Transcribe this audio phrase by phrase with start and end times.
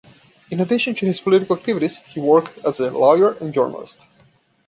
[0.49, 4.07] In addition to his political activities, he worked as a lawyer and journalist.